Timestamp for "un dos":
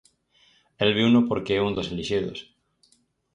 1.67-1.89